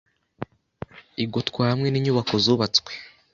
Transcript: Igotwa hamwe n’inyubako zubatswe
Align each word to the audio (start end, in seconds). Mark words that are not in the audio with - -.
Igotwa 1.23 1.61
hamwe 1.69 1.87
n’inyubako 1.89 2.33
zubatswe 2.45 2.91